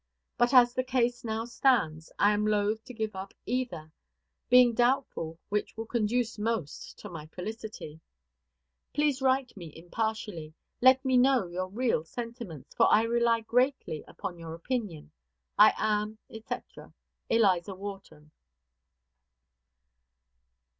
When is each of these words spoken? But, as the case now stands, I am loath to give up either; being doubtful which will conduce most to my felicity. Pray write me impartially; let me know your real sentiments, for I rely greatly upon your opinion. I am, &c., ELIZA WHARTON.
But, 0.35 0.51
as 0.51 0.73
the 0.73 0.83
case 0.83 1.23
now 1.23 1.45
stands, 1.45 2.11
I 2.17 2.31
am 2.31 2.47
loath 2.47 2.83
to 2.85 2.91
give 2.95 3.15
up 3.15 3.35
either; 3.45 3.91
being 4.49 4.73
doubtful 4.73 5.37
which 5.49 5.77
will 5.77 5.85
conduce 5.85 6.39
most 6.39 6.97
to 7.01 7.07
my 7.11 7.27
felicity. 7.27 8.01
Pray 8.95 9.13
write 9.21 9.55
me 9.55 9.71
impartially; 9.75 10.55
let 10.81 11.05
me 11.05 11.17
know 11.17 11.45
your 11.45 11.67
real 11.67 12.03
sentiments, 12.03 12.73
for 12.73 12.91
I 12.91 13.03
rely 13.03 13.41
greatly 13.41 14.03
upon 14.07 14.39
your 14.39 14.55
opinion. 14.55 15.11
I 15.55 15.71
am, 15.77 16.17
&c., 16.31 16.41
ELIZA 17.29 17.75
WHARTON. 17.75 18.31